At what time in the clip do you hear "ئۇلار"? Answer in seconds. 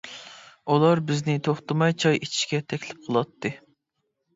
0.75-1.01